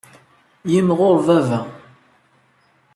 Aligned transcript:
Yimɣur 0.71 1.15
baba. 1.25 1.59